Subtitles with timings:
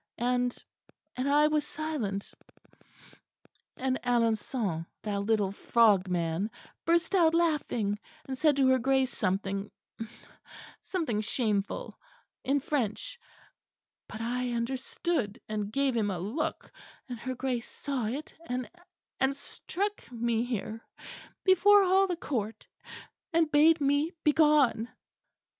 [0.17, 0.51] And
[1.15, 2.33] and I was silent;
[3.77, 6.49] and Alençon, that little frog man
[6.85, 9.69] burst out laughing and said to her Grace something
[10.81, 11.99] something shameful
[12.43, 13.19] in French
[14.09, 16.71] but I understood, and gave him a look;
[17.07, 18.67] and her Grace saw it, and,
[19.19, 20.83] and struck me here,
[21.43, 22.67] before all the Court,
[23.33, 24.89] and bade me begone."